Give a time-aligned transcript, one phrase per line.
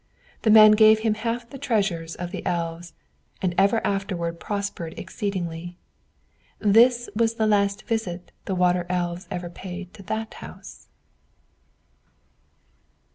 [0.41, 2.93] The man gave him half the treasures of the elves,
[3.39, 5.77] and ever afterward prospered exceedingly.
[6.57, 10.87] This was the last visit the water elves ever paid to that house.